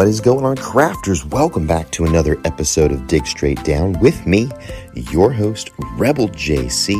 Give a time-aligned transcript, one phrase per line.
[0.00, 1.26] What is going on, crafters?
[1.26, 4.50] Welcome back to another episode of Dig Straight Down with me,
[4.94, 6.94] your host, Rebel JC.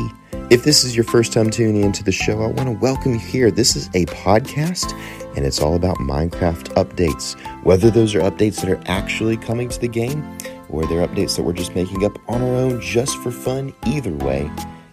[0.51, 3.19] If this is your first time tuning into the show, I want to welcome you
[3.19, 3.49] here.
[3.49, 4.93] This is a podcast,
[5.35, 7.33] and it's all about Minecraft updates.
[7.63, 10.37] Whether those are updates that are actually coming to the game,
[10.69, 14.13] or they're updates that we're just making up on our own just for fun, either
[14.13, 14.47] way,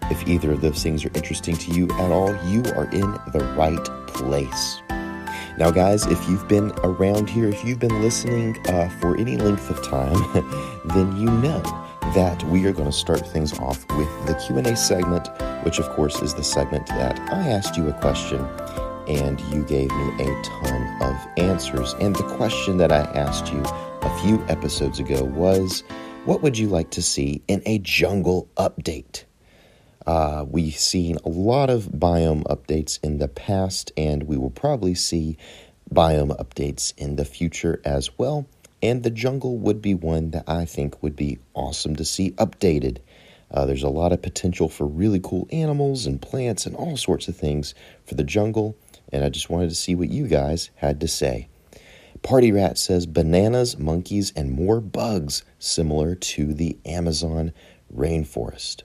[0.04, 3.54] if either of those things are interesting to you at all, you are in the
[3.54, 4.80] right place.
[5.58, 9.68] Now, guys, if you've been around here, if you've been listening uh, for any length
[9.70, 10.14] of time,
[10.94, 11.60] then you know
[12.14, 15.26] that we are going to start things off with the Q&A segment,
[15.64, 18.38] which of course is the segment that I asked you a question
[19.08, 21.92] and you gave me a ton of answers.
[21.94, 25.82] And the question that I asked you a few episodes ago was,
[26.24, 29.24] what would you like to see in a jungle update?
[30.08, 34.94] Uh, we've seen a lot of biome updates in the past, and we will probably
[34.94, 35.36] see
[35.92, 38.46] biome updates in the future as well.
[38.82, 43.00] And the jungle would be one that I think would be awesome to see updated.
[43.50, 47.28] Uh, there's a lot of potential for really cool animals and plants and all sorts
[47.28, 47.74] of things
[48.06, 48.78] for the jungle,
[49.12, 51.48] and I just wanted to see what you guys had to say.
[52.22, 57.52] Party Rat says bananas, monkeys, and more bugs, similar to the Amazon
[57.94, 58.84] rainforest.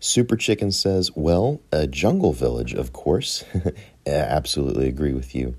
[0.00, 3.44] Super Chicken says, Well, a jungle village, of course.
[4.06, 5.56] I Absolutely agree with you.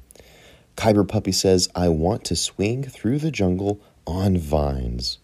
[0.76, 5.20] Kyber Puppy says, I want to swing through the jungle on vines.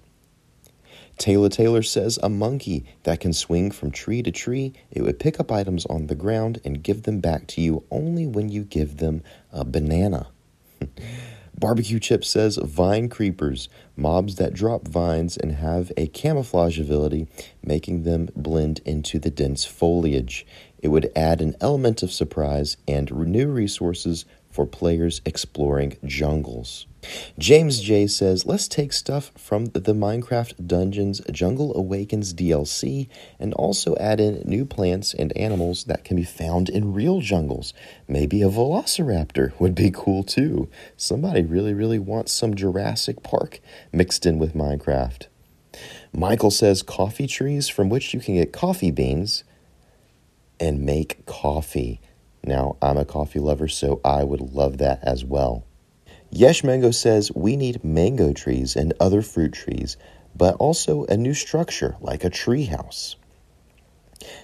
[1.18, 4.74] Taylor Taylor says, A monkey that can swing from tree to tree.
[4.92, 8.28] It would pick up items on the ground and give them back to you only
[8.28, 10.28] when you give them a banana.
[11.58, 17.28] Barbecue Chip says vine creepers, mobs that drop vines and have a camouflage ability,
[17.64, 20.46] making them blend into the dense foliage.
[20.80, 26.88] It would add an element of surprise and new resources for players exploring jungles.
[27.38, 33.96] James J says, let's take stuff from the Minecraft Dungeons Jungle Awakens DLC and also
[33.98, 37.74] add in new plants and animals that can be found in real jungles.
[38.08, 40.70] Maybe a velociraptor would be cool too.
[40.96, 43.60] Somebody really, really wants some Jurassic Park
[43.92, 45.28] mixed in with Minecraft.
[46.14, 49.44] Michael says, coffee trees from which you can get coffee beans
[50.60, 52.00] and make coffee.
[52.46, 55.66] Now, I'm a coffee lover, so I would love that as well.
[56.30, 59.98] Yesh Mango says we need mango trees and other fruit trees,
[60.36, 63.16] but also a new structure like a tree house.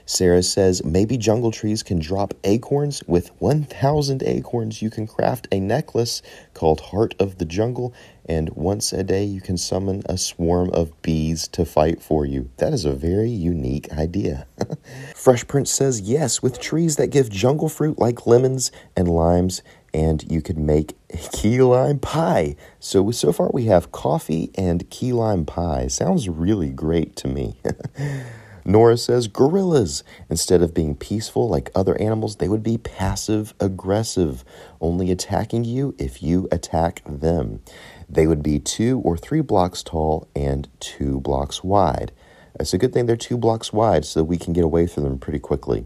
[0.06, 3.04] Sarah says maybe jungle trees can drop acorns.
[3.08, 6.22] With 1,000 acorns, you can craft a necklace
[6.54, 7.94] called Heart of the Jungle,
[8.26, 12.50] and once a day, you can summon a swarm of bees to fight for you.
[12.58, 14.48] That is a very unique idea.
[15.16, 19.62] Fresh Prince says yes, with trees that give jungle fruit like lemons and limes,
[19.94, 20.96] and you could make
[21.34, 22.56] key lime pie.
[22.80, 25.88] So, so far, we have coffee and key lime pie.
[25.88, 27.56] Sounds really great to me.
[28.64, 30.04] Nora says gorillas.
[30.30, 34.44] Instead of being peaceful like other animals, they would be passive aggressive,
[34.80, 37.62] only attacking you if you attack them.
[38.10, 42.12] They would be two or three blocks tall and two blocks wide.
[42.60, 45.18] It's a good thing they're two blocks wide so we can get away from them
[45.18, 45.86] pretty quickly.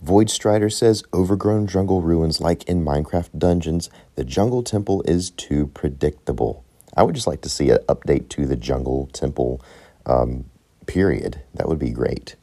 [0.00, 5.66] Void Strider says overgrown jungle ruins like in Minecraft Dungeons, the jungle temple is too
[5.68, 6.64] predictable.
[6.96, 9.60] I would just like to see an update to the jungle temple
[10.06, 10.44] um,
[10.88, 11.42] period.
[11.54, 12.34] That would be great.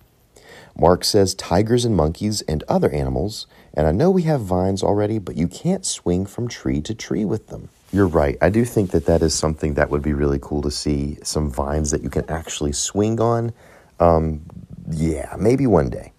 [0.77, 5.19] Mark says tigers and monkeys and other animals, and I know we have vines already,
[5.19, 7.69] but you can't swing from tree to tree with them.
[7.91, 8.37] You're right.
[8.41, 11.49] I do think that that is something that would be really cool to see some
[11.49, 13.53] vines that you can actually swing on.
[13.99, 14.41] Um,
[14.91, 16.11] yeah, maybe one day.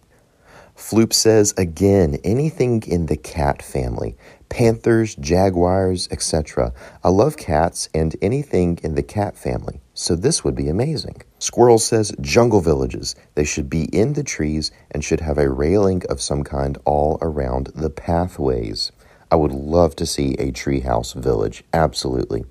[0.77, 4.17] Floop says again, anything in the cat family
[4.49, 6.73] panthers, jaguars, etc.
[7.03, 11.23] I love cats and anything in the cat family, so this would be amazing.
[11.39, 13.17] Squirrel says jungle villages.
[13.35, 17.19] They should be in the trees and should have a railing of some kind all
[17.21, 18.93] around the pathways.
[19.31, 22.45] I would love to see a treehouse village, absolutely.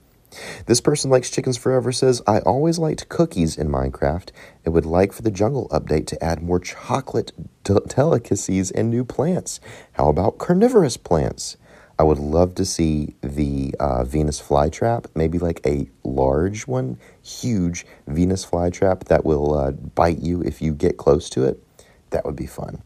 [0.65, 4.29] This person likes chickens forever says, I always liked cookies in Minecraft
[4.63, 7.31] and would like for the jungle update to add more chocolate
[7.63, 9.59] delicacies and new plants.
[9.93, 11.57] How about carnivorous plants?
[11.97, 17.85] I would love to see the uh, Venus flytrap, maybe like a large one, huge
[18.05, 21.63] Venus flytrap that will uh, bite you if you get close to it.
[22.09, 22.81] That would be fun.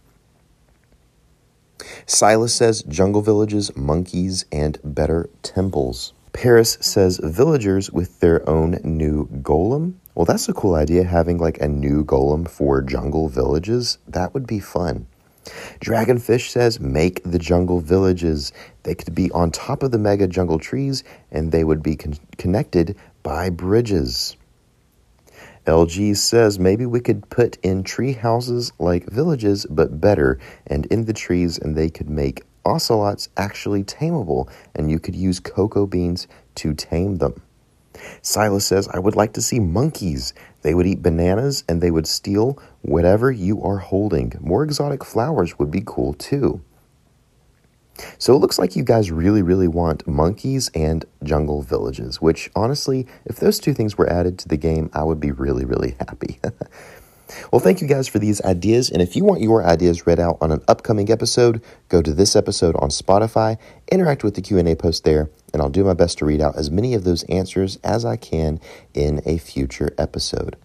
[2.06, 6.14] Silas says jungle villages, monkeys, and better temples.
[6.40, 9.96] Paris says villagers with their own new golem.
[10.16, 13.98] Well, that's a cool idea, having like a new golem for jungle villages.
[14.08, 15.06] That would be fun.
[15.82, 18.54] Dragonfish says make the jungle villages.
[18.84, 22.16] They could be on top of the mega jungle trees and they would be con-
[22.38, 24.38] connected by bridges.
[25.68, 31.04] LG says maybe we could put in tree houses like villages, but better, and in
[31.04, 36.28] the trees, and they could make ocelots actually tameable, and you could use cocoa beans
[36.56, 37.42] to tame them.
[38.22, 40.34] Silas says, I would like to see monkeys.
[40.62, 44.34] They would eat bananas and they would steal whatever you are holding.
[44.40, 46.62] More exotic flowers would be cool too.
[48.18, 53.06] So it looks like you guys really, really want monkeys and jungle villages, which honestly,
[53.26, 56.40] if those two things were added to the game, I would be really, really happy.
[57.52, 58.90] well, thank you guys for these ideas.
[58.90, 62.36] And if you want your ideas read out on an upcoming episode, go to this
[62.36, 63.58] episode on Spotify,
[63.92, 66.72] interact with the Q&A post there, and I'll do my best to read out as
[66.72, 68.60] many of those answers as I can
[68.94, 70.56] in a future episode.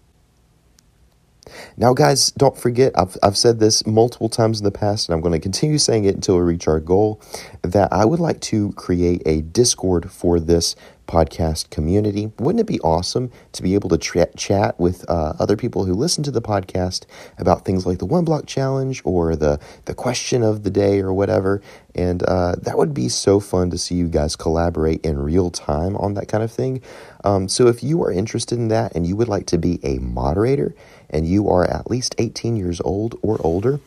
[1.77, 5.21] Now, guys, don't forget, I've, I've said this multiple times in the past, and I'm
[5.21, 7.21] going to continue saying it until we reach our goal
[7.61, 10.75] that I would like to create a Discord for this
[11.07, 12.31] podcast community.
[12.39, 15.93] Wouldn't it be awesome to be able to tra- chat with uh, other people who
[15.93, 17.05] listen to the podcast
[17.37, 21.13] about things like the one block challenge or the, the question of the day or
[21.13, 21.61] whatever?
[21.93, 25.95] And uh, that would be so fun to see you guys collaborate in real time
[25.97, 26.81] on that kind of thing.
[27.23, 29.99] Um, so if you are interested in that and you would like to be a
[29.99, 30.75] moderator
[31.09, 33.79] and you are at least 18 years old or older,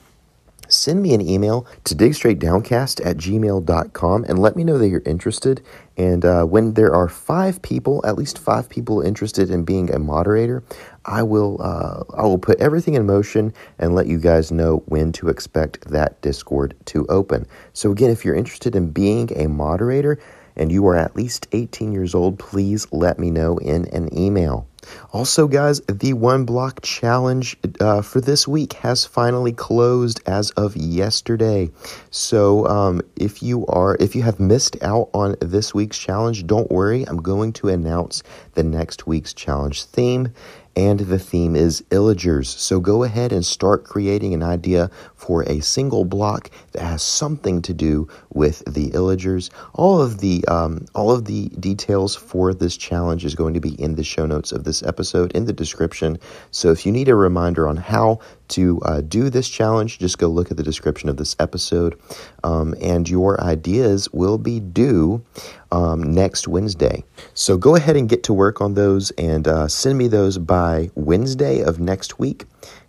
[0.69, 5.63] send me an email to digstraightdowncast at gmail.com and let me know that you're interested.
[5.97, 9.99] And uh, when there are five people, at least five people interested in being a
[9.99, 10.63] moderator,
[11.05, 15.11] I will uh, I will put everything in motion and let you guys know when
[15.13, 17.47] to expect that Discord to open.
[17.73, 20.19] So again, if you're interested in being a moderator
[20.59, 24.67] and you are at least 18 years old, please let me know in an email.
[25.13, 30.77] Also, guys, the one block challenge uh, for this week has finally closed as of
[30.77, 31.71] yesterday.
[32.11, 36.71] So, um, if you are if you have missed out on this week's challenge, don't
[36.71, 37.05] worry.
[37.05, 38.23] I'm going to announce
[38.55, 40.33] the next week's challenge theme
[40.79, 42.47] and the theme is illagers.
[42.47, 47.61] So go ahead and start creating an idea for a single block that has something
[47.63, 49.51] to do with the illagers.
[49.75, 53.75] All of the um, all of the details for this challenge is going to be
[53.83, 56.17] in the show notes of this episode in the description.
[56.53, 60.29] So if you need a reminder on how to uh, do this challenge, just go
[60.29, 61.99] look at the description of this episode.
[62.45, 65.25] Um, and your ideas will be due
[65.73, 67.05] um, next Wednesday.
[67.35, 70.91] So go ahead and get to work on those and uh, send me those by
[70.95, 72.45] Wednesday of next week.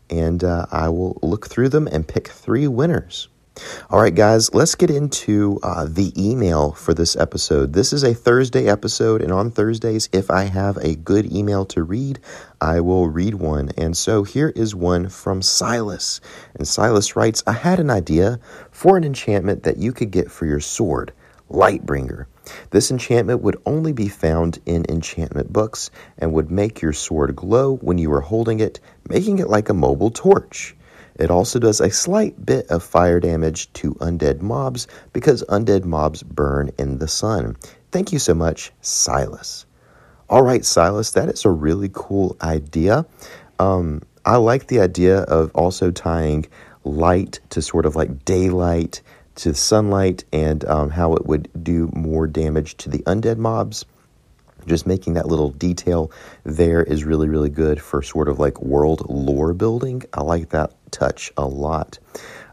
[0.09, 3.28] And uh, I will look through them and pick three winners.
[3.89, 7.73] All right, guys, let's get into uh, the email for this episode.
[7.73, 11.83] This is a Thursday episode, and on Thursdays, if I have a good email to
[11.83, 12.19] read,
[12.61, 13.71] I will read one.
[13.78, 16.21] And so here is one from Silas.
[16.56, 18.39] And Silas writes I had an idea
[18.71, 21.13] for an enchantment that you could get for your sword,
[21.49, 22.25] Lightbringer.
[22.71, 27.75] This enchantment would only be found in enchantment books and would make your sword glow
[27.78, 30.75] when you were holding it, making it like a mobile torch.
[31.19, 36.23] It also does a slight bit of fire damage to undead mobs because undead mobs
[36.23, 37.57] burn in the sun.
[37.92, 39.66] Thank you so much, Silas.
[40.30, 43.06] All right, Silas, that is a really cool idea.
[43.59, 46.45] Um, I like the idea of also tying
[46.85, 49.02] light to sort of like daylight
[49.35, 53.85] to sunlight and um, how it would do more damage to the undead mobs
[54.68, 56.11] just making that little detail
[56.44, 60.04] there is really, really good for sort of like world lore building.
[60.14, 61.99] I like that touch a lot.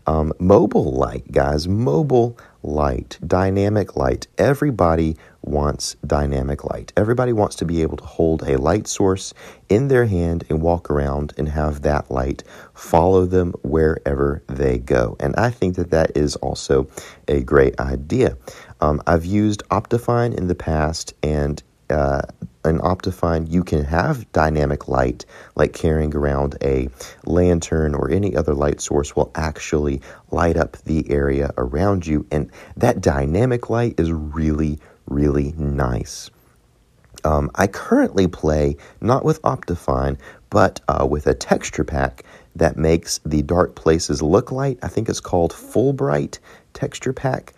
[0.06, 4.28] Um, mobile light, guys, mobile light, dynamic light.
[4.38, 6.92] Everybody wants dynamic light.
[6.96, 9.34] Everybody wants to be able to hold a light source
[9.68, 12.42] in their hand and walk around and have that light
[12.74, 15.16] follow them wherever they go.
[15.20, 16.88] And I think that that is also
[17.28, 18.36] a great idea.
[18.80, 22.22] Um, I've used Optifine in the past, and uh,
[22.64, 25.24] an Optifine, you can have dynamic light,
[25.54, 26.88] like carrying around a
[27.24, 30.00] lantern or any other light source will actually
[30.30, 32.26] light up the area around you.
[32.30, 36.30] And that dynamic light is really, really nice.
[37.24, 40.18] Um, I currently play not with Optifine,
[40.50, 42.24] but uh, with a texture pack
[42.54, 44.78] that makes the dark places look light.
[44.82, 46.38] I think it's called Fullbright
[46.72, 47.54] Texture Pack.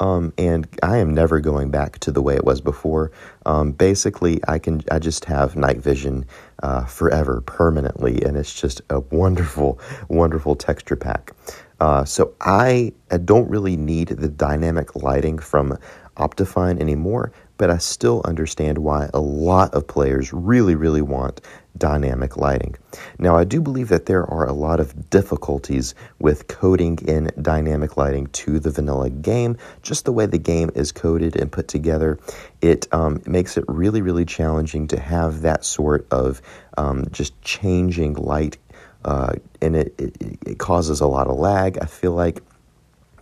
[0.00, 3.12] Um, and I am never going back to the way it was before.
[3.46, 6.26] Um, basically, I can I just have night vision
[6.62, 11.32] uh, forever, permanently, and it's just a wonderful, wonderful texture pack.
[11.80, 15.76] Uh, so I, I don't really need the dynamic lighting from
[16.16, 21.40] Optifine anymore, but I still understand why a lot of players really, really want
[21.78, 22.76] dynamic lighting.
[23.18, 27.96] Now, I do believe that there are a lot of difficulties with coding in dynamic
[27.96, 29.56] lighting to the vanilla game.
[29.82, 32.18] Just the way the game is coded and put together,
[32.60, 36.42] it um, makes it really, really challenging to have that sort of
[36.76, 38.58] um, just changing light.
[39.04, 41.78] Uh, and it, it, it causes a lot of lag.
[41.78, 42.42] I feel like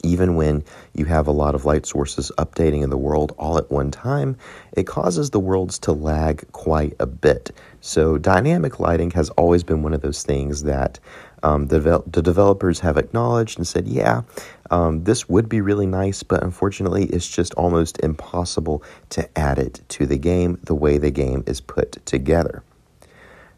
[0.03, 0.65] even when
[0.95, 4.37] you have a lot of light sources updating in the world all at one time,
[4.73, 7.51] it causes the worlds to lag quite a bit.
[7.81, 10.99] So, dynamic lighting has always been one of those things that
[11.43, 14.23] um, the, the, developers have acknowledged and said, yeah,
[14.71, 19.81] um, this would be really nice, but unfortunately, it's just almost impossible to add it
[19.89, 22.63] to the game the way the game is put together.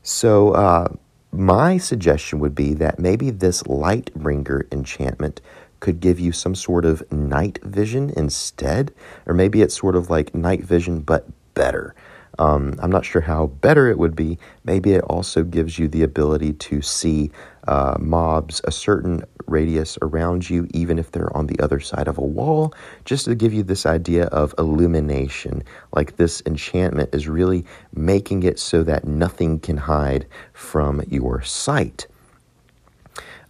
[0.02, 0.88] So, uh,
[1.32, 5.40] my suggestion would be that maybe this Lightbringer enchantment
[5.82, 8.94] could give you some sort of night vision instead,
[9.26, 11.92] or maybe it's sort of like night vision but better.
[12.38, 14.38] Um, I'm not sure how better it would be.
[14.64, 17.32] Maybe it also gives you the ability to see
[17.66, 22.16] uh, mobs a certain radius around you, even if they're on the other side of
[22.16, 22.72] a wall,
[23.04, 25.64] just to give you this idea of illumination.
[25.92, 32.06] Like this enchantment is really making it so that nothing can hide from your sight.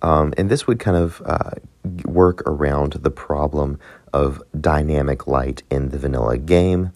[0.03, 1.51] Um, and this would kind of uh,
[2.05, 3.79] work around the problem
[4.13, 6.93] of dynamic light in the vanilla game.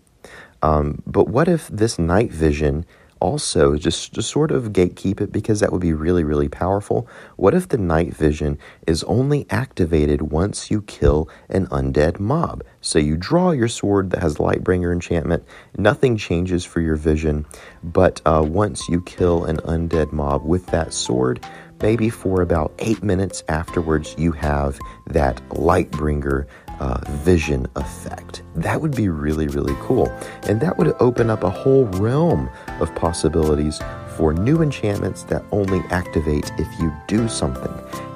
[0.63, 2.85] Um, but what if this night vision
[3.21, 7.09] also just, sort of gatekeep it because that would be really, really powerful?
[7.37, 12.63] What if the night vision is only activated once you kill an undead mob?
[12.81, 15.45] So you draw your sword that has Lightbringer enchantment,
[15.77, 17.47] nothing changes for your vision,
[17.83, 21.45] but uh, once you kill an undead mob with that sword,
[21.83, 26.47] maybe for about eight minutes afterwards, you have that Lightbringer
[26.81, 28.43] uh, vision effect.
[28.55, 30.09] That would be really, really cool.
[30.43, 33.81] And that would open up a whole realm of possibilities
[34.17, 37.73] for new enchantments that only activate if you do something.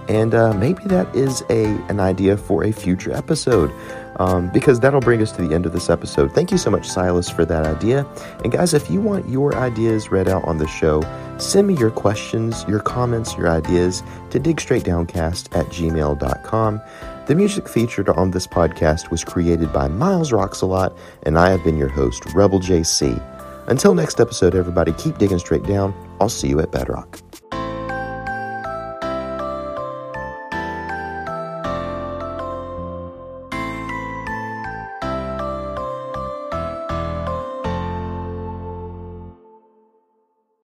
[0.08, 3.70] And uh, maybe that is a an idea for a future episode
[4.16, 6.32] um, because that'll bring us to the end of this episode.
[6.32, 8.06] Thank you so much, Silas, for that idea.
[8.42, 11.02] And guys, if you want your ideas read out on the show,
[11.38, 16.80] send me your questions, your comments, your ideas to digstraightdowncast at gmail.com.
[17.26, 21.88] The music featured on this podcast was created by MilesRocksAlot, and I have been your
[21.88, 23.24] host, Rebel JC.
[23.68, 25.94] Until next episode, everybody, keep digging straight down.
[26.20, 27.20] I'll see you at Bedrock.